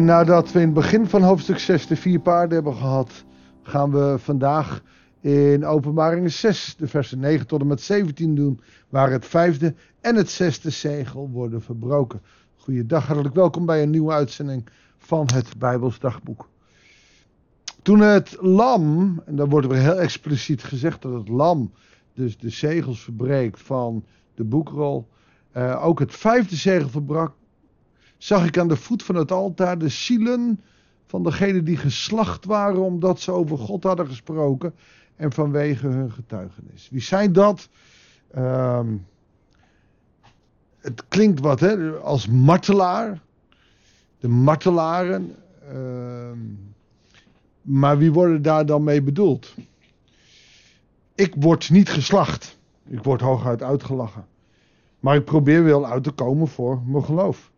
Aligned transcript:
En 0.00 0.06
nadat 0.06 0.52
we 0.52 0.58
in 0.58 0.64
het 0.64 0.74
begin 0.74 1.06
van 1.06 1.22
hoofdstuk 1.22 1.58
6 1.58 1.86
de 1.86 1.96
vier 1.96 2.20
paarden 2.20 2.54
hebben 2.54 2.74
gehad, 2.74 3.24
gaan 3.62 3.90
we 3.90 4.14
vandaag 4.18 4.82
in 5.20 5.64
Openbaring 5.64 6.32
6, 6.32 6.76
de 6.78 6.86
versen 6.86 7.18
9 7.18 7.46
tot 7.46 7.60
en 7.60 7.66
met 7.66 7.80
17 7.80 8.34
doen, 8.34 8.60
waar 8.88 9.10
het 9.10 9.26
vijfde 9.26 9.74
en 10.00 10.16
het 10.16 10.30
zesde 10.30 10.70
zegel 10.70 11.28
worden 11.30 11.62
verbroken. 11.62 12.22
Goeiedag, 12.56 13.06
hartelijk 13.06 13.34
welkom 13.34 13.66
bij 13.66 13.82
een 13.82 13.90
nieuwe 13.90 14.12
uitzending 14.12 14.68
van 14.98 15.28
het 15.32 15.58
Bijbels 15.58 15.98
Dagboek. 15.98 16.48
Toen 17.82 18.00
het 18.00 18.36
lam, 18.40 19.22
en 19.26 19.36
dan 19.36 19.48
wordt 19.48 19.66
er 19.66 19.76
heel 19.76 19.98
expliciet 19.98 20.62
gezegd 20.62 21.02
dat 21.02 21.12
het 21.12 21.28
lam 21.28 21.72
dus 22.14 22.38
de 22.38 22.50
zegels 22.50 23.02
verbreekt 23.02 23.60
van 23.62 24.04
de 24.34 24.44
boekrol, 24.44 25.08
uh, 25.56 25.84
ook 25.84 25.98
het 25.98 26.14
vijfde 26.14 26.56
zegel 26.56 26.88
verbrak, 26.88 27.32
zag 28.22 28.46
ik 28.46 28.58
aan 28.58 28.68
de 28.68 28.76
voet 28.76 29.02
van 29.02 29.14
het 29.14 29.32
altaar 29.32 29.78
de 29.78 29.88
zielen 29.88 30.60
van 31.06 31.22
degenen 31.22 31.64
die 31.64 31.76
geslacht 31.76 32.44
waren 32.44 32.82
omdat 32.82 33.20
ze 33.20 33.30
over 33.30 33.58
God 33.58 33.82
hadden 33.82 34.06
gesproken 34.06 34.74
en 35.16 35.32
vanwege 35.32 35.86
hun 35.86 36.12
getuigenis. 36.12 36.88
Wie 36.90 37.00
zijn 37.00 37.32
dat? 37.32 37.68
Uh, 38.36 38.80
het 40.78 41.08
klinkt 41.08 41.40
wat 41.40 41.60
hè, 41.60 41.90
als 41.90 42.26
martelaar. 42.26 43.20
De 44.18 44.28
martelaren. 44.28 45.34
Uh, 45.72 46.30
maar 47.62 47.98
wie 47.98 48.12
worden 48.12 48.42
daar 48.42 48.66
dan 48.66 48.84
mee 48.84 49.02
bedoeld? 49.02 49.54
Ik 51.14 51.34
word 51.36 51.70
niet 51.70 51.88
geslacht. 51.88 52.58
Ik 52.86 53.02
word 53.02 53.20
hooguit 53.20 53.62
uitgelachen. 53.62 54.26
Maar 54.98 55.16
ik 55.16 55.24
probeer 55.24 55.64
wel 55.64 55.86
uit 55.86 56.04
te 56.04 56.10
komen 56.10 56.48
voor 56.48 56.82
mijn 56.86 57.04
geloof. 57.04 57.50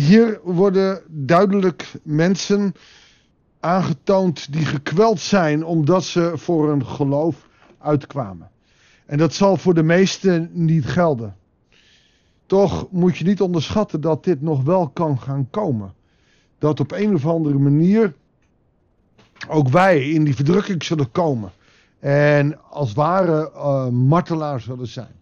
Hier 0.00 0.40
worden 0.42 1.02
duidelijk 1.08 1.92
mensen 2.02 2.74
aangetoond 3.60 4.52
die 4.52 4.64
gekweld 4.64 5.20
zijn 5.20 5.64
omdat 5.64 6.04
ze 6.04 6.32
voor 6.34 6.68
hun 6.68 6.86
geloof 6.86 7.48
uitkwamen. 7.78 8.50
En 9.06 9.18
dat 9.18 9.34
zal 9.34 9.56
voor 9.56 9.74
de 9.74 9.82
meesten 9.82 10.50
niet 10.52 10.86
gelden. 10.86 11.36
Toch 12.46 12.86
moet 12.90 13.16
je 13.16 13.24
niet 13.24 13.40
onderschatten 13.40 14.00
dat 14.00 14.24
dit 14.24 14.42
nog 14.42 14.62
wel 14.62 14.88
kan 14.88 15.20
gaan 15.20 15.50
komen. 15.50 15.94
Dat 16.58 16.80
op 16.80 16.92
een 16.92 17.14
of 17.14 17.26
andere 17.26 17.58
manier 17.58 18.14
ook 19.48 19.68
wij 19.68 20.10
in 20.10 20.24
die 20.24 20.34
verdrukking 20.34 20.84
zullen 20.84 21.10
komen. 21.10 21.52
En 21.98 22.70
als 22.70 22.92
ware 22.92 23.50
uh, 23.54 23.88
martelaar 23.88 24.60
zullen 24.60 24.88
zijn. 24.88 25.14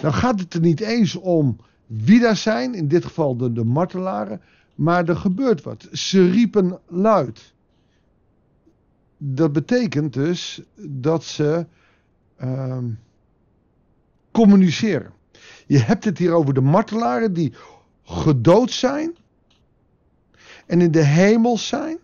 Dan 0.00 0.14
gaat 0.14 0.40
het 0.40 0.54
er 0.54 0.60
niet 0.60 0.80
eens 0.80 1.16
om 1.16 1.56
wie 1.86 2.20
daar 2.20 2.36
zijn, 2.36 2.74
in 2.74 2.88
dit 2.88 3.04
geval 3.04 3.36
de, 3.36 3.52
de 3.52 3.64
martelaren, 3.64 4.40
maar 4.74 5.08
er 5.08 5.16
gebeurt 5.16 5.62
wat. 5.62 5.88
Ze 5.92 6.30
riepen 6.30 6.78
luid. 6.86 7.52
Dat 9.16 9.52
betekent 9.52 10.12
dus 10.12 10.62
dat 10.76 11.24
ze 11.24 11.66
uh, 12.42 12.78
communiceren. 14.30 15.12
Je 15.66 15.78
hebt 15.78 16.04
het 16.04 16.18
hier 16.18 16.32
over 16.32 16.54
de 16.54 16.60
martelaren 16.60 17.32
die 17.32 17.52
gedood 18.02 18.70
zijn 18.70 19.16
en 20.66 20.80
in 20.80 20.90
de 20.90 21.04
hemel 21.04 21.58
zijn. 21.58 21.98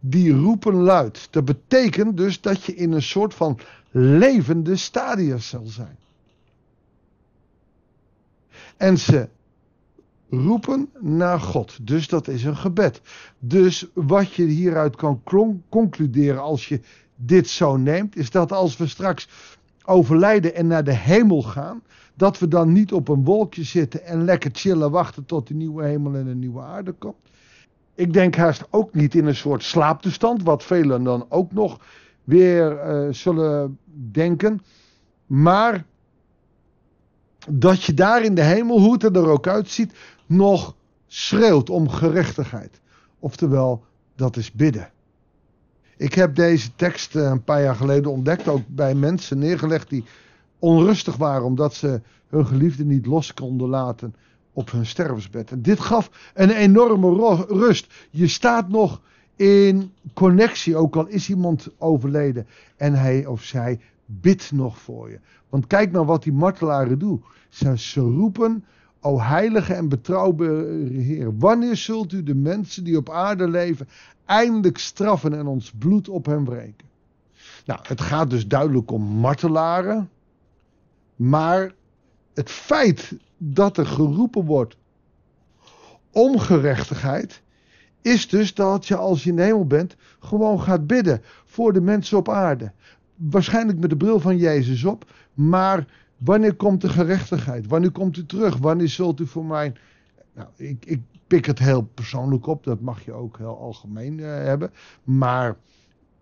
Die 0.00 0.32
roepen 0.32 0.74
luid. 0.74 1.28
Dat 1.30 1.44
betekent 1.44 2.16
dus 2.16 2.40
dat 2.40 2.64
je 2.64 2.74
in 2.74 2.92
een 2.92 3.02
soort 3.02 3.34
van 3.34 3.58
levende 3.90 4.76
stadia 4.76 5.38
zal 5.38 5.66
zijn. 5.66 5.96
En 8.76 8.98
ze 8.98 9.28
roepen 10.30 10.88
naar 11.00 11.40
God. 11.40 11.86
Dus 11.86 12.08
dat 12.08 12.28
is 12.28 12.44
een 12.44 12.56
gebed. 12.56 13.00
Dus 13.38 13.86
wat 13.94 14.32
je 14.32 14.44
hieruit 14.44 14.96
kan 14.96 15.22
concluderen 15.68 16.42
als 16.42 16.68
je 16.68 16.80
dit 17.16 17.48
zo 17.48 17.76
neemt, 17.76 18.16
is 18.16 18.30
dat 18.30 18.52
als 18.52 18.76
we 18.76 18.86
straks 18.86 19.28
overlijden 19.84 20.54
en 20.54 20.66
naar 20.66 20.84
de 20.84 20.94
hemel 20.94 21.42
gaan, 21.42 21.82
dat 22.14 22.38
we 22.38 22.48
dan 22.48 22.72
niet 22.72 22.92
op 22.92 23.08
een 23.08 23.24
wolkje 23.24 23.64
zitten 23.64 24.04
en 24.04 24.24
lekker 24.24 24.50
chillen 24.52 24.90
wachten 24.90 25.24
tot 25.24 25.48
de 25.48 25.54
nieuwe 25.54 25.84
hemel 25.84 26.14
en 26.14 26.24
de 26.24 26.34
nieuwe 26.34 26.60
aarde 26.60 26.92
komt. 26.92 27.16
Ik 27.94 28.12
denk 28.12 28.34
haast 28.34 28.66
ook 28.70 28.94
niet 28.94 29.14
in 29.14 29.26
een 29.26 29.36
soort 29.36 29.62
slaaptoestand, 29.62 30.42
wat 30.42 30.64
velen 30.64 31.02
dan 31.02 31.26
ook 31.28 31.52
nog 31.52 31.80
weer 32.24 32.86
uh, 32.86 33.12
zullen 33.12 33.78
denken. 34.12 34.62
Maar 35.26 35.84
dat 37.46 37.82
je 37.82 37.94
daar 37.94 38.22
in 38.22 38.34
de 38.34 38.42
hemel, 38.42 38.80
hoe 38.80 38.92
het 38.92 39.16
er 39.16 39.28
ook 39.28 39.46
uitziet, 39.46 39.92
nog 40.26 40.74
schreeuwt 41.06 41.70
om 41.70 41.88
gerechtigheid. 41.88 42.80
Oftewel, 43.18 43.84
dat 44.16 44.36
is 44.36 44.52
bidden. 44.52 44.90
Ik 45.96 46.14
heb 46.14 46.34
deze 46.34 46.74
tekst 46.76 47.16
eh, 47.16 47.22
een 47.22 47.44
paar 47.44 47.62
jaar 47.62 47.74
geleden 47.74 48.10
ontdekt, 48.10 48.48
ook 48.48 48.62
bij 48.66 48.94
mensen 48.94 49.38
neergelegd 49.38 49.90
die 49.90 50.04
onrustig 50.58 51.16
waren 51.16 51.44
omdat 51.44 51.74
ze 51.74 52.00
hun 52.28 52.46
geliefde 52.46 52.84
niet 52.84 53.06
los 53.06 53.34
konden 53.34 53.68
laten 53.68 54.14
op 54.52 54.70
hun 54.70 54.86
stervensbed. 54.86 55.50
En 55.50 55.62
dit 55.62 55.80
gaf 55.80 56.10
een 56.34 56.50
enorme 56.50 57.44
rust. 57.48 57.92
Je 58.10 58.28
staat 58.28 58.68
nog 58.68 59.00
in 59.36 59.92
connectie, 60.14 60.76
ook 60.76 60.96
al 60.96 61.06
is 61.06 61.28
iemand 61.28 61.68
overleden 61.78 62.46
en 62.76 62.94
hij 62.94 63.26
of 63.26 63.42
zij 63.42 63.80
bidt 64.06 64.52
nog 64.52 64.78
voor 64.78 65.10
je. 65.10 65.20
Want 65.48 65.66
kijk 65.66 65.92
nou 65.92 66.06
wat 66.06 66.22
die 66.22 66.32
martelaren 66.32 66.98
doen. 66.98 67.24
Ze, 67.76 68.00
roepen, 68.00 68.64
o 69.00 69.20
heilige 69.20 69.74
en 69.74 69.88
betrouwbare 69.88 70.88
Heer, 70.88 71.38
wanneer 71.38 71.76
zult 71.76 72.12
u 72.12 72.22
de 72.22 72.34
mensen 72.34 72.84
die 72.84 72.96
op 72.96 73.10
aarde 73.10 73.48
leven 73.48 73.88
eindelijk 74.24 74.78
straffen 74.78 75.34
en 75.34 75.46
ons 75.46 75.72
bloed 75.78 76.08
op 76.08 76.26
hen 76.26 76.44
wreken? 76.44 76.86
Nou, 77.66 77.80
het 77.82 78.00
gaat 78.00 78.30
dus 78.30 78.46
duidelijk 78.48 78.90
om 78.90 79.02
martelaren, 79.02 80.10
maar 81.16 81.74
het 82.34 82.50
feit 82.50 83.12
dat 83.36 83.76
er 83.76 83.86
geroepen 83.86 84.44
wordt 84.44 84.76
om 86.12 86.38
gerechtigheid, 86.38 87.42
is 88.02 88.28
dus 88.28 88.54
dat 88.54 88.86
je 88.86 88.96
als 88.96 89.24
je 89.24 89.30
in 89.30 89.38
hemel 89.38 89.66
bent, 89.66 89.96
gewoon 90.18 90.60
gaat 90.60 90.86
bidden 90.86 91.22
voor 91.44 91.72
de 91.72 91.80
mensen 91.80 92.18
op 92.18 92.28
aarde 92.28 92.72
waarschijnlijk 93.16 93.78
met 93.78 93.90
de 93.90 93.96
bril 93.96 94.20
van 94.20 94.36
Jezus 94.36 94.84
op. 94.84 95.12
Maar 95.34 95.86
wanneer 96.16 96.54
komt 96.54 96.80
de 96.80 96.88
gerechtigheid? 96.88 97.66
Wanneer 97.66 97.90
komt 97.90 98.16
u 98.16 98.26
terug? 98.26 98.56
Wanneer 98.56 98.88
zult 98.88 99.20
u 99.20 99.26
voor 99.26 99.44
mij. 99.44 99.72
Nou, 100.34 100.48
ik, 100.56 100.84
ik 100.86 101.00
pik 101.26 101.44
het 101.44 101.58
heel 101.58 101.82
persoonlijk 101.82 102.46
op. 102.46 102.64
Dat 102.64 102.80
mag 102.80 103.04
je 103.04 103.12
ook 103.12 103.38
heel 103.38 103.58
algemeen 103.58 104.18
uh, 104.18 104.26
hebben. 104.26 104.72
Maar 105.04 105.56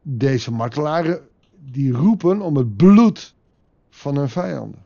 deze 0.02 0.52
martelaren. 0.52 1.20
die 1.64 1.92
roepen 1.92 2.40
om 2.40 2.56
het 2.56 2.76
bloed 2.76 3.34
van 3.90 4.16
hun 4.16 4.28
vijanden. 4.28 4.82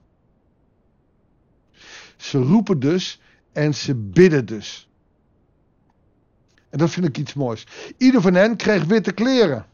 Ze 2.17 2.39
roepen 2.39 2.81
dus 2.81 3.21
en 3.53 3.75
ze 3.75 3.95
bidden 3.95 4.47
dus. 4.47 4.89
En 6.71 6.79
dat 6.79 6.91
vind 6.91 7.07
ik 7.07 7.19
iets 7.19 7.35
moois. 7.35 7.67
Ieder 7.97 8.21
van 8.21 8.35
hen 8.35 8.57
kreeg 8.57 8.85
witte 8.85 9.13
kleren. 9.13 9.67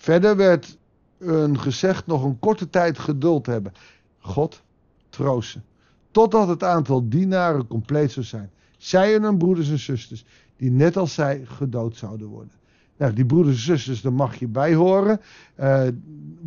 Verder 0.00 0.36
werd 0.36 0.78
hun 1.18 1.58
gezegd 1.58 2.06
nog 2.06 2.24
een 2.24 2.38
korte 2.38 2.68
tijd 2.68 2.98
geduld 2.98 3.46
hebben. 3.46 3.72
God 4.18 4.62
troosten. 5.08 5.64
Totdat 6.10 6.48
het 6.48 6.62
aantal 6.62 7.08
dienaren 7.08 7.66
compleet 7.66 8.12
zou 8.12 8.26
zijn. 8.26 8.50
Zij 8.78 9.14
en 9.14 9.22
hun 9.22 9.38
broeders 9.38 9.70
en 9.70 9.78
zusters, 9.78 10.24
die 10.56 10.70
net 10.70 10.96
als 10.96 11.14
zij 11.14 11.42
gedood 11.44 11.96
zouden 11.96 12.26
worden. 12.26 12.52
Nou, 12.96 13.12
die 13.12 13.26
broeders 13.26 13.56
en 13.56 13.62
zusters, 13.62 14.00
daar 14.00 14.12
mag 14.12 14.34
je 14.34 14.48
bij 14.48 14.74
horen. 14.74 15.20
Uh, 15.60 15.88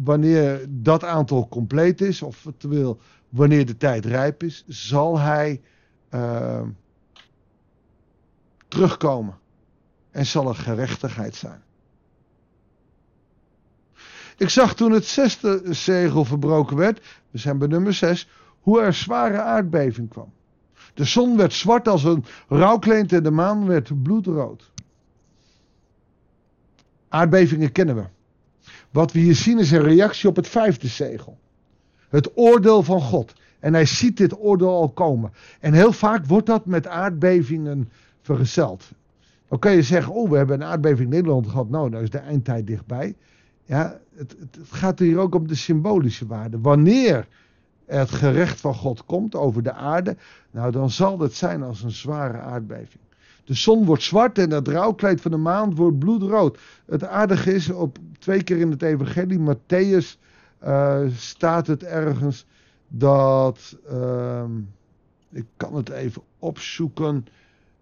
wanneer 0.03 0.65
dat 0.69 1.03
aantal 1.03 1.47
compleet 1.47 2.01
is, 2.01 2.21
of 2.21 2.47
terwijl 2.57 2.99
wanneer 3.29 3.65
de 3.65 3.77
tijd 3.77 4.05
rijp 4.05 4.43
is, 4.43 4.63
zal 4.67 5.19
hij 5.19 5.61
uh, 6.13 6.61
terugkomen. 8.67 9.37
En 10.11 10.25
zal 10.25 10.47
er 10.47 10.55
gerechtigheid 10.55 11.35
zijn. 11.35 11.61
Ik 14.37 14.49
zag 14.49 14.75
toen 14.75 14.91
het 14.91 15.05
zesde 15.05 15.61
zegel 15.69 16.25
verbroken 16.25 16.77
werd, 16.77 17.01
we 17.31 17.37
zijn 17.37 17.57
bij 17.57 17.67
nummer 17.67 17.93
6, 17.93 18.29
hoe 18.59 18.81
er 18.81 18.93
zware 18.93 19.41
aardbeving 19.41 20.09
kwam. 20.09 20.31
De 20.93 21.03
zon 21.03 21.37
werd 21.37 21.53
zwart 21.53 21.87
als 21.87 22.03
een 22.03 22.25
rouwkleed 22.47 23.13
en 23.13 23.23
de 23.23 23.31
maan 23.31 23.67
werd 23.67 24.03
bloedrood. 24.03 24.71
Aardbevingen 27.09 27.71
kennen 27.71 27.95
we. 27.95 28.05
Wat 28.91 29.11
we 29.11 29.19
hier 29.19 29.35
zien 29.35 29.59
is 29.59 29.71
een 29.71 29.81
reactie 29.81 30.29
op 30.29 30.35
het 30.35 30.47
vijfde 30.47 30.87
zegel. 30.87 31.37
Het 32.09 32.31
oordeel 32.35 32.83
van 32.83 33.01
God. 33.01 33.33
En 33.59 33.73
hij 33.73 33.85
ziet 33.85 34.17
dit 34.17 34.39
oordeel 34.39 34.69
al 34.69 34.89
komen. 34.89 35.33
En 35.59 35.73
heel 35.73 35.91
vaak 35.91 36.25
wordt 36.25 36.45
dat 36.45 36.65
met 36.65 36.87
aardbevingen 36.87 37.89
vergezeld. 38.21 38.91
Dan 39.47 39.59
kan 39.59 39.71
je 39.71 39.81
zeggen, 39.81 40.13
oh 40.13 40.29
we 40.29 40.37
hebben 40.37 40.61
een 40.61 40.67
aardbeving 40.67 40.99
in 40.99 41.09
Nederland 41.09 41.47
gehad. 41.47 41.69
Nou, 41.69 41.89
nou 41.89 42.03
is 42.03 42.09
de 42.09 42.17
eindtijd 42.17 42.67
dichtbij. 42.67 43.15
Ja, 43.65 43.99
het, 44.15 44.35
het, 44.39 44.57
gaat 44.69 44.99
hier 44.99 45.17
ook 45.17 45.35
om 45.35 45.47
de 45.47 45.55
symbolische 45.55 46.27
waarde. 46.27 46.59
Wanneer 46.59 47.27
het 47.85 48.11
gerecht 48.11 48.61
van 48.61 48.73
God 48.73 49.05
komt 49.05 49.35
over 49.35 49.63
de 49.63 49.73
aarde, 49.73 50.15
nou 50.51 50.71
dan 50.71 50.89
zal 50.89 51.19
het 51.19 51.33
zijn 51.33 51.63
als 51.63 51.83
een 51.83 51.91
zware 51.91 52.37
aardbeving. 52.37 53.03
De 53.43 53.53
zon 53.53 53.85
wordt 53.85 54.03
zwart 54.03 54.37
en 54.37 54.51
het 54.51 54.67
rouwkleed 54.67 55.21
van 55.21 55.31
de 55.31 55.37
maan 55.37 55.75
wordt 55.75 55.99
bloedrood. 55.99 56.59
Het 56.85 57.03
aardige 57.03 57.53
is, 57.53 57.69
op 57.69 57.97
twee 58.19 58.43
keer 58.43 58.57
in 58.57 58.71
het 58.71 58.81
evangelie, 58.81 59.39
Matthäus, 59.39 60.19
uh, 60.63 61.01
staat 61.15 61.67
het 61.67 61.83
ergens 61.83 62.45
dat, 62.87 63.77
uh, 63.91 64.43
ik 65.29 65.45
kan 65.57 65.75
het 65.75 65.89
even 65.89 66.21
opzoeken, 66.39 67.25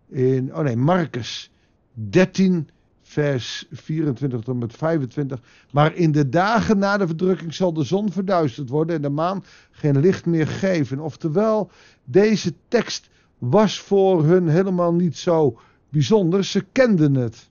in, 0.07 0.55
oh 0.55 0.63
nee, 0.63 0.75
Marcus 0.75 1.51
13, 1.93 2.69
vers 3.11 3.65
24 3.71 4.41
tot 4.41 4.59
met 4.59 4.73
25. 4.75 5.39
Maar 5.71 5.95
in 5.95 6.11
de 6.11 6.29
dagen 6.29 6.77
na 6.77 6.97
de 6.97 7.07
verdrukking 7.07 7.53
zal 7.53 7.73
de 7.73 7.83
zon 7.83 8.11
verduisterd 8.11 8.69
worden 8.69 8.95
en 8.95 9.01
de 9.01 9.09
maan 9.09 9.43
geen 9.71 9.99
licht 9.99 10.25
meer 10.25 10.47
geven. 10.47 10.99
Oftewel, 10.99 11.71
deze 12.03 12.53
tekst 12.67 13.09
was 13.37 13.79
voor 13.79 14.23
hun 14.25 14.47
helemaal 14.47 14.93
niet 14.93 15.17
zo 15.17 15.59
bijzonder. 15.89 16.43
Ze 16.43 16.65
kenden 16.71 17.15
het. 17.15 17.49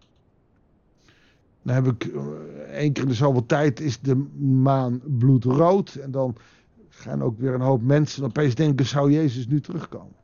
Dan 1.63 1.75
heb 1.75 1.87
ik 1.87 2.05
eh, 2.05 2.23
één 2.73 2.93
keer 2.93 3.03
in 3.03 3.09
de 3.09 3.15
zoveel 3.15 3.47
tijd 3.47 3.81
is 3.81 4.01
de 4.01 4.17
maan 4.39 5.01
bloedrood. 5.19 5.95
En 5.95 6.11
dan 6.11 6.37
gaan 6.89 7.23
ook 7.23 7.39
weer 7.39 7.55
een 7.55 7.61
hoop 7.61 7.83
mensen 7.83 8.25
opeens 8.25 8.55
denken: 8.55 8.87
zou 8.87 9.13
Jezus 9.13 9.47
nu 9.47 9.61
terugkomen? 9.61 10.17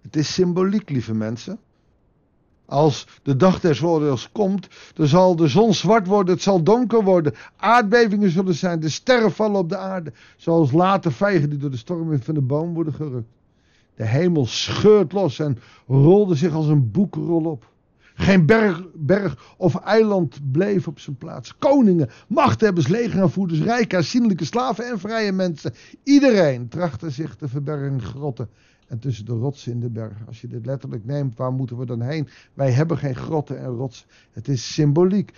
Het 0.00 0.16
is 0.16 0.34
symboliek, 0.34 0.90
lieve 0.90 1.14
mensen. 1.14 1.58
Als 2.72 3.06
de 3.22 3.36
dag 3.36 3.60
des 3.60 3.82
oordeels 3.82 4.28
komt, 4.32 4.68
dan 4.94 5.06
zal 5.06 5.36
de 5.36 5.48
zon 5.48 5.74
zwart 5.74 6.06
worden, 6.06 6.34
het 6.34 6.42
zal 6.42 6.62
donker 6.62 7.04
worden. 7.04 7.34
Aardbevingen 7.56 8.30
zullen 8.30 8.54
zijn, 8.54 8.80
de 8.80 8.88
sterren 8.88 9.32
vallen 9.32 9.58
op 9.58 9.68
de 9.68 9.76
aarde. 9.76 10.12
Zoals 10.36 10.72
late 10.72 11.10
vijgen 11.10 11.50
die 11.50 11.58
door 11.58 11.70
de 11.70 11.76
storm 11.76 12.22
van 12.22 12.34
de 12.34 12.40
boom 12.40 12.74
worden 12.74 12.92
gerukt. 12.94 13.28
De 13.94 14.06
hemel 14.06 14.46
scheurt 14.46 15.12
los 15.12 15.38
en 15.38 15.58
rolde 15.86 16.34
zich 16.34 16.54
als 16.54 16.66
een 16.66 16.90
boekrol 16.90 17.44
op. 17.44 17.70
Geen 18.14 18.46
berg, 18.46 18.82
berg 18.94 19.54
of 19.56 19.74
eiland 19.76 20.52
bleef 20.52 20.86
op 20.86 20.98
zijn 20.98 21.16
plaats. 21.16 21.58
Koningen, 21.58 22.10
machthebbers, 22.26 22.88
legeraanvoerders, 22.88 23.60
rijke, 23.60 23.96
aanzienlijke 23.96 24.44
slaven 24.44 24.90
en 24.90 24.98
vrije 24.98 25.32
mensen. 25.32 25.74
Iedereen 26.02 26.68
trachtte 26.68 27.10
zich 27.10 27.34
te 27.34 27.48
verbergen 27.48 27.92
in 27.92 28.02
grotten 28.02 28.48
en 28.92 28.98
tussen 28.98 29.24
de 29.24 29.32
rotsen 29.32 29.72
in 29.72 29.80
de 29.80 29.90
bergen. 29.90 30.26
Als 30.26 30.40
je 30.40 30.48
dit 30.48 30.66
letterlijk 30.66 31.04
neemt, 31.04 31.36
waar 31.36 31.52
moeten 31.52 31.78
we 31.78 31.86
dan 31.86 32.00
heen? 32.00 32.28
Wij 32.54 32.70
hebben 32.70 32.98
geen 32.98 33.16
grotten 33.16 33.58
en 33.58 33.68
rotsen. 33.68 34.06
Het 34.32 34.48
is 34.48 34.72
symboliek. 34.72 35.32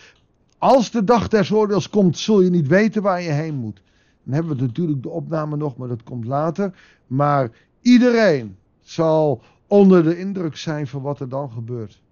Als 0.59 0.91
de 0.91 1.05
dag 1.05 1.29
des 1.29 1.53
oordeels 1.53 1.91
komt, 1.91 2.19
zul 2.19 2.41
je 2.41 2.51
niet 2.51 2.67
weten 2.67 3.03
waar 3.03 3.23
je 3.23 3.31
heen 3.31 3.55
moet. 3.55 3.83
Dan 4.25 4.35
hebben 4.35 4.57
we 4.57 4.63
natuurlijk 4.63 5.03
de 5.03 5.09
opname 5.09 5.57
nog, 5.57 5.77
maar 5.77 5.89
dat 5.89 6.03
komt 6.03 6.25
later. 6.25 6.79
Maar 7.07 7.51
iedereen 7.81 8.57
zal 8.81 9.43
onder 9.67 10.03
de 10.03 10.19
indruk 10.19 10.57
zijn 10.57 10.87
van 10.87 11.03
wat 11.03 11.21
er 11.21 11.29
dan 11.29 11.51
gebeurt. 11.51 12.03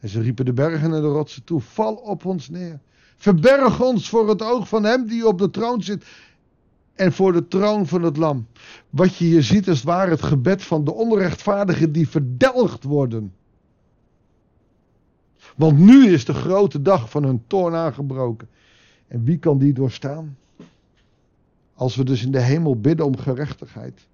En 0.00 0.08
ze 0.08 0.20
riepen 0.20 0.44
de 0.44 0.52
bergen 0.52 0.94
en 0.94 1.02
de 1.02 1.08
rotsen 1.08 1.44
toe: 1.44 1.60
Val 1.60 1.94
op 1.94 2.24
ons 2.24 2.48
neer. 2.48 2.80
Verberg 3.16 3.82
ons 3.82 4.08
voor 4.08 4.28
het 4.28 4.42
oog 4.42 4.68
van 4.68 4.84
hem 4.84 5.06
die 5.06 5.26
op 5.26 5.38
de 5.38 5.50
troon 5.50 5.82
zit 5.82 6.04
en 6.94 7.12
voor 7.12 7.32
de 7.32 7.48
troon 7.48 7.86
van 7.86 8.02
het 8.02 8.16
lam. 8.16 8.46
Wat 8.90 9.16
je 9.16 9.24
hier 9.24 9.42
ziet 9.42 9.66
is 9.66 9.82
waar 9.82 10.10
het 10.10 10.22
gebed 10.22 10.62
van 10.62 10.84
de 10.84 10.92
onrechtvaardigen 10.92 11.92
die 11.92 12.08
verdelgd 12.08 12.84
worden. 12.84 13.34
Want 15.56 15.78
nu 15.78 16.12
is 16.12 16.24
de 16.24 16.34
grote 16.34 16.82
dag 16.82 17.10
van 17.10 17.24
hun 17.24 17.44
toorn 17.46 17.74
aangebroken. 17.74 18.48
En 19.08 19.24
wie 19.24 19.38
kan 19.38 19.58
die 19.58 19.72
doorstaan? 19.72 20.38
Als 21.74 21.96
we 21.96 22.04
dus 22.04 22.24
in 22.24 22.32
de 22.32 22.40
hemel 22.40 22.80
bidden 22.80 23.06
om 23.06 23.16
gerechtigheid, 23.16 24.08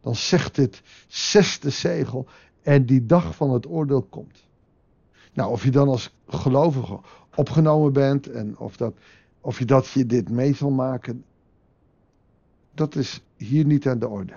dan 0.00 0.14
zegt 0.14 0.54
dit 0.54 0.82
zesde 1.06 1.70
zegel 1.70 2.26
en 2.62 2.86
die 2.86 3.06
dag 3.06 3.34
van 3.34 3.50
het 3.50 3.66
oordeel 3.66 4.02
komt. 4.02 4.44
Nou, 5.32 5.50
of 5.50 5.64
je 5.64 5.70
dan 5.70 5.88
als 5.88 6.14
gelovige 6.26 7.00
opgenomen 7.34 7.92
bent 7.92 8.30
en 8.30 8.58
of, 8.58 8.76
dat, 8.76 8.94
of 9.40 9.58
je 9.58 9.64
dat 9.64 9.88
je 9.88 10.06
dit 10.06 10.30
mee 10.30 10.54
zal 10.54 10.70
maken, 10.70 11.24
dat 12.74 12.94
is 12.94 13.22
hier 13.36 13.64
niet 13.64 13.88
aan 13.88 13.98
de 13.98 14.08
orde. 14.08 14.32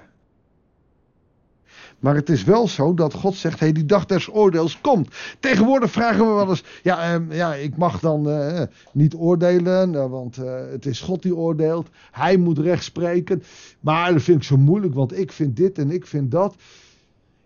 Maar 2.00 2.16
het 2.16 2.30
is 2.30 2.44
wel 2.44 2.68
zo 2.68 2.94
dat 2.94 3.14
God 3.14 3.36
zegt: 3.36 3.60
hey, 3.60 3.72
die 3.72 3.86
dag 3.86 4.06
des 4.06 4.34
oordeels 4.34 4.82
komt. 4.82 5.16
Tegenwoordig 5.40 5.92
vragen 5.92 6.28
we 6.28 6.34
wel 6.34 6.50
eens: 6.50 6.64
ja, 6.84 7.20
uh, 7.20 7.38
ja 7.38 7.54
ik 7.54 7.78
mag 7.78 8.00
dan 8.00 8.30
uh, 8.30 8.62
niet 8.94 9.16
oordelen, 9.16 9.94
uh, 9.94 10.06
want 10.06 10.36
het 10.72 10.86
is 10.86 11.02
God 11.02 11.22
die 11.22 11.36
oordeelt. 11.36 11.90
Hij 12.12 12.38
moet 12.38 12.58
recht 12.58 12.84
spreken. 12.84 13.44
Maar 13.80 14.14
dat 14.14 14.22
vind 14.22 14.38
ik 14.38 14.44
zo 14.44 14.58
moeilijk, 14.58 14.94
want 14.94 15.18
ik 15.18 15.32
vind 15.32 15.56
dit 15.56 15.78
en 15.78 15.92
ik 15.92 16.08
vind 16.08 16.32
dat. 16.32 16.56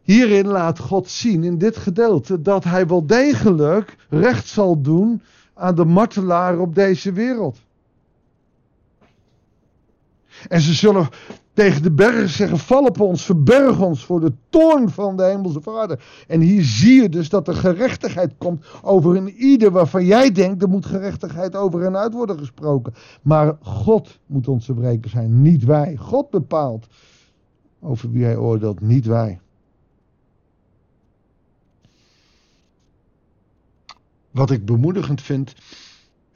Hierin 0.02 0.48
laat 0.48 0.80
God 0.80 1.10
zien, 1.10 1.44
in 1.44 1.58
dit 1.58 1.78
gedeelte, 1.78 2.42
dat 2.42 2.64
hij 2.64 2.88
wel 2.88 3.06
degelijk 3.06 3.96
recht 4.10 4.48
zal 4.48 4.82
doen 4.82 5.22
aan 5.54 5.76
de 5.76 5.86
martelaar 5.86 6.60
op 6.60 6.76
deze 6.76 7.12
wereld. 7.12 7.60
En 10.48 10.62
ze 10.62 10.74
zullen 10.74 11.10
tegen 11.54 11.84
de 11.84 11.92
bergen 11.92 12.30
zeggen: 12.30 12.58
Val 12.58 12.84
op 12.84 13.00
ons, 13.00 13.26
verberg 13.26 13.80
ons 13.80 14.06
voor 14.06 14.20
de 14.20 14.34
toorn 14.50 14.90
van 14.90 15.18
de 15.18 15.24
Hemelse 15.24 15.62
Vader. 15.62 16.04
En 16.28 16.42
hier 16.42 16.64
zie 16.64 17.02
je 17.02 17.10
dus 17.10 17.30
dat 17.30 17.48
er 17.48 17.56
gerechtigheid 17.56 18.34
komt 18.38 18.66
over 18.82 19.16
een 19.16 19.30
ieder 19.30 19.72
waarvan 19.72 20.06
jij 20.06 20.32
denkt: 20.32 20.62
er 20.62 20.70
moet 20.70 20.86
gerechtigheid 20.86 21.56
over 21.56 21.84
en 21.84 21.98
uit 21.98 22.14
worden 22.14 22.38
gesproken. 22.38 22.94
Maar 23.22 23.58
God 23.62 24.20
moet 24.26 24.48
onze 24.48 24.74
breker 24.74 25.10
zijn, 25.10 25.42
niet 25.42 25.64
wij. 25.64 25.96
God 25.96 26.30
bepaalt 26.30 26.88
over 27.80 28.12
wie 28.12 28.24
hij 28.24 28.38
oordeelt, 28.38 28.82
niet 28.82 29.06
wij. 29.06 29.40
Wat 34.32 34.52
ik 34.52 34.66
bemoedigend 34.66 35.22
vind, 35.22 35.54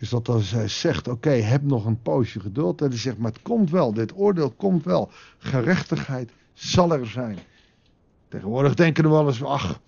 is 0.05 0.11
dat 0.11 0.27
als 0.27 0.51
hij 0.51 0.67
zegt: 0.67 1.07
Oké, 1.07 1.29
heb 1.29 1.61
nog 1.61 1.85
een 1.85 2.01
poosje 2.01 2.39
geduld. 2.39 2.81
En 2.81 2.89
hij 2.89 2.97
zegt: 2.97 3.17
Maar 3.17 3.31
het 3.31 3.41
komt 3.41 3.69
wel, 3.69 3.93
dit 3.93 4.13
oordeel 4.15 4.51
komt 4.51 4.83
wel. 4.83 5.09
Gerechtigheid 5.37 6.31
zal 6.53 6.93
er 6.93 7.07
zijn. 7.07 7.37
Tegenwoordig 8.27 8.73
denken 8.73 9.03
we 9.03 9.09
wel 9.09 9.27
eens: 9.27 9.43
Ach, 9.43 9.79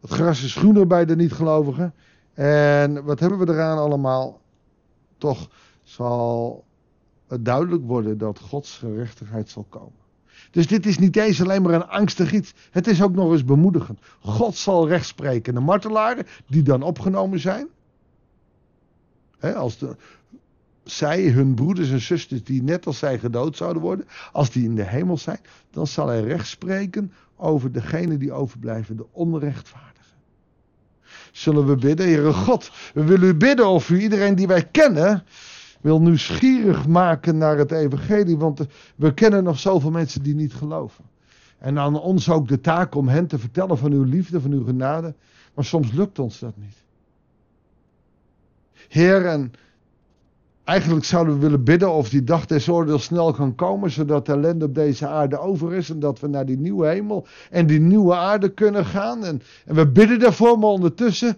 het 0.00 0.10
gras 0.10 0.42
is 0.42 0.54
groener 0.54 0.86
bij 0.86 1.04
de 1.04 1.16
niet-gelovigen. 1.16 1.94
En 2.34 3.04
wat 3.04 3.20
hebben 3.20 3.38
we 3.38 3.52
eraan 3.52 3.78
allemaal? 3.78 4.40
Toch 5.18 5.48
zal 5.82 6.64
het 7.26 7.44
duidelijk 7.44 7.86
worden 7.86 8.18
dat 8.18 8.38
Gods 8.38 8.78
gerechtigheid 8.78 9.50
zal 9.50 9.66
komen. 9.68 10.06
Dus 10.50 10.66
dit 10.66 10.86
is 10.86 10.98
niet 10.98 11.16
eens 11.16 11.42
alleen 11.42 11.62
maar 11.62 11.74
een 11.74 11.88
angstig 11.88 12.32
iets. 12.32 12.54
Het 12.70 12.86
is 12.86 13.02
ook 13.02 13.14
nog 13.14 13.32
eens 13.32 13.44
bemoedigend. 13.44 13.98
God 14.20 14.56
zal 14.56 14.88
recht 14.88 15.06
spreken. 15.06 15.54
De 15.54 15.60
martelaren 15.60 16.26
die 16.46 16.62
dan 16.62 16.82
opgenomen 16.82 17.40
zijn 17.40 17.68
als 19.40 19.78
zij, 20.84 21.28
hun 21.28 21.54
broeders 21.54 21.90
en 21.90 22.00
zusters, 22.00 22.44
die 22.44 22.62
net 22.62 22.86
als 22.86 22.98
zij 22.98 23.18
gedood 23.18 23.56
zouden 23.56 23.82
worden, 23.82 24.06
als 24.32 24.50
die 24.50 24.64
in 24.64 24.74
de 24.74 24.84
hemel 24.84 25.18
zijn, 25.18 25.40
dan 25.70 25.86
zal 25.86 26.06
hij 26.06 26.20
recht 26.22 26.46
spreken 26.46 27.12
over 27.36 27.72
degene 27.72 28.16
die 28.16 28.32
overblijven, 28.32 28.96
de 28.96 29.06
onrechtvaardigen. 29.12 30.16
Zullen 31.32 31.66
we 31.66 31.76
bidden, 31.76 32.06
Heere 32.06 32.32
God, 32.32 32.70
we 32.94 33.04
willen 33.04 33.28
u 33.28 33.34
bidden 33.34 33.68
of 33.68 33.90
u 33.90 34.00
iedereen 34.00 34.34
die 34.34 34.46
wij 34.46 34.64
kennen, 34.64 35.24
wil 35.80 36.00
nieuwsgierig 36.00 36.86
maken 36.86 37.38
naar 37.38 37.58
het 37.58 37.72
evangelie, 37.72 38.36
want 38.36 38.66
we 38.96 39.14
kennen 39.14 39.44
nog 39.44 39.58
zoveel 39.58 39.90
mensen 39.90 40.22
die 40.22 40.34
niet 40.34 40.54
geloven. 40.54 41.04
En 41.58 41.78
aan 41.78 42.00
ons 42.00 42.30
ook 42.30 42.48
de 42.48 42.60
taak 42.60 42.94
om 42.94 43.08
hen 43.08 43.26
te 43.26 43.38
vertellen 43.38 43.78
van 43.78 43.92
uw 43.92 44.04
liefde, 44.04 44.40
van 44.40 44.52
uw 44.52 44.64
genade, 44.64 45.14
maar 45.54 45.64
soms 45.64 45.92
lukt 45.92 46.18
ons 46.18 46.38
dat 46.38 46.56
niet. 46.56 46.86
Heer, 48.88 49.26
en 49.26 49.52
eigenlijk 50.64 51.04
zouden 51.04 51.34
we 51.34 51.40
willen 51.40 51.64
bidden 51.64 51.92
of 51.92 52.08
die 52.08 52.24
dag 52.24 52.46
des 52.46 52.68
oordeels 52.68 53.04
snel 53.04 53.32
kan 53.32 53.54
komen, 53.54 53.90
zodat 53.90 54.26
de 54.26 54.32
ellende 54.32 54.64
op 54.64 54.74
deze 54.74 55.06
aarde 55.06 55.38
over 55.38 55.74
is 55.74 55.90
en 55.90 56.00
dat 56.00 56.20
we 56.20 56.26
naar 56.26 56.46
die 56.46 56.58
nieuwe 56.58 56.86
hemel 56.86 57.26
en 57.50 57.66
die 57.66 57.80
nieuwe 57.80 58.14
aarde 58.14 58.48
kunnen 58.48 58.84
gaan. 58.84 59.24
En, 59.24 59.42
en 59.66 59.74
we 59.74 59.88
bidden 59.88 60.18
daarvoor, 60.18 60.58
maar 60.58 60.68
ondertussen 60.68 61.36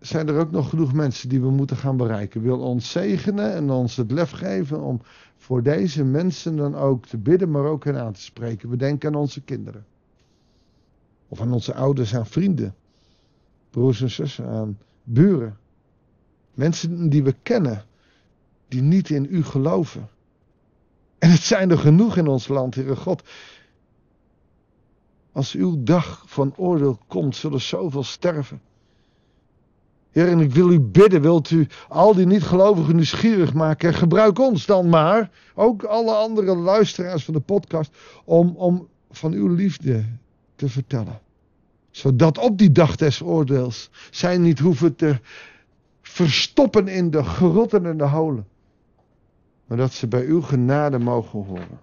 zijn 0.00 0.28
er 0.28 0.38
ook 0.38 0.50
nog 0.50 0.68
genoeg 0.68 0.92
mensen 0.92 1.28
die 1.28 1.40
we 1.40 1.50
moeten 1.50 1.76
gaan 1.76 1.96
bereiken. 1.96 2.42
Wil 2.42 2.58
ons 2.58 2.90
zegenen 2.90 3.54
en 3.54 3.70
ons 3.70 3.96
het 3.96 4.10
lef 4.10 4.30
geven 4.30 4.80
om 4.80 5.00
voor 5.36 5.62
deze 5.62 6.04
mensen 6.04 6.56
dan 6.56 6.74
ook 6.74 7.06
te 7.06 7.16
bidden, 7.16 7.50
maar 7.50 7.64
ook 7.64 7.84
hen 7.84 7.96
aan 7.96 8.12
te 8.12 8.22
spreken. 8.22 8.68
We 8.70 8.76
denken 8.76 9.08
aan 9.08 9.20
onze 9.20 9.40
kinderen. 9.40 9.84
Of 11.28 11.40
aan 11.40 11.52
onze 11.52 11.74
ouders, 11.74 12.14
aan 12.14 12.26
vrienden, 12.26 12.74
broers 13.70 14.02
en 14.02 14.10
zussen, 14.10 14.46
aan 14.46 14.78
buren. 15.02 15.56
Mensen 16.58 17.08
die 17.08 17.22
we 17.22 17.34
kennen, 17.42 17.84
die 18.68 18.82
niet 18.82 19.10
in 19.10 19.26
u 19.30 19.44
geloven. 19.44 20.08
En 21.18 21.30
het 21.30 21.40
zijn 21.40 21.70
er 21.70 21.78
genoeg 21.78 22.16
in 22.16 22.26
ons 22.26 22.48
land, 22.48 22.74
Heere 22.74 22.96
God. 22.96 23.22
Als 25.32 25.52
uw 25.52 25.82
dag 25.82 26.24
van 26.26 26.52
oordeel 26.56 26.98
komt, 27.06 27.36
zullen 27.36 27.60
zoveel 27.60 28.02
sterven. 28.02 28.60
Heer, 30.10 30.28
en 30.28 30.40
ik 30.40 30.52
wil 30.52 30.70
u 30.70 30.80
bidden, 30.80 31.20
wilt 31.20 31.50
u 31.50 31.66
al 31.88 32.14
die 32.14 32.26
niet-gelovigen 32.26 32.94
nieuwsgierig 32.94 33.54
maken? 33.54 33.94
Gebruik 33.94 34.38
ons 34.38 34.66
dan 34.66 34.88
maar, 34.88 35.30
ook 35.54 35.82
alle 35.82 36.14
andere 36.14 36.56
luisteraars 36.56 37.24
van 37.24 37.34
de 37.34 37.40
podcast, 37.40 37.96
om, 38.24 38.56
om 38.56 38.88
van 39.10 39.32
uw 39.32 39.54
liefde 39.54 40.04
te 40.54 40.68
vertellen. 40.68 41.20
Zodat 41.90 42.38
op 42.38 42.58
die 42.58 42.72
dag 42.72 42.96
des 42.96 43.22
oordeels 43.22 43.90
zij 44.10 44.38
niet 44.38 44.58
hoeven 44.58 44.96
te 44.96 45.20
verstoppen 46.08 46.88
in 46.88 47.10
de 47.10 47.24
gerotten 47.24 47.86
en 47.86 47.96
de 47.96 48.04
holen. 48.04 48.46
Maar 49.66 49.76
dat 49.76 49.92
ze 49.92 50.06
bij 50.06 50.24
uw 50.24 50.42
genade 50.42 50.98
mogen 50.98 51.44
horen. 51.44 51.80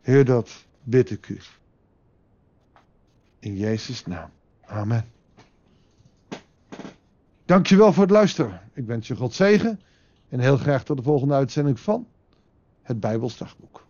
Heer, 0.00 0.24
dat 0.24 0.66
bid 0.82 1.10
ik 1.10 1.28
u. 1.28 1.38
In 3.38 3.56
Jezus' 3.56 4.06
naam. 4.06 4.30
Amen. 4.66 5.04
Dankjewel 7.44 7.92
voor 7.92 8.02
het 8.02 8.12
luisteren. 8.12 8.60
Ik 8.72 8.86
wens 8.86 9.08
je 9.08 9.16
God 9.16 9.34
zegen 9.34 9.80
en 10.28 10.40
heel 10.40 10.56
graag 10.56 10.84
tot 10.84 10.96
de 10.96 11.02
volgende 11.02 11.34
uitzending 11.34 11.80
van 11.80 12.06
het 12.82 13.00
Bijbelsdagboek. 13.00 13.86